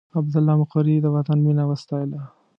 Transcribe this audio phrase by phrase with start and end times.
[0.19, 2.19] عبدالله مقري د وطن مینه وستایله.